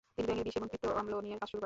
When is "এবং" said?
0.59-0.67